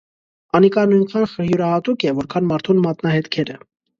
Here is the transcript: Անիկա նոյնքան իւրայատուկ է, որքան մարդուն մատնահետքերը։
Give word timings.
Անիկա 0.59 0.85
նոյնքան 0.93 1.27
իւրայատուկ 1.49 2.05
է, 2.11 2.15
որքան 2.21 2.49
մարդուն 2.53 2.83
մատնահետքերը։ 2.87 3.59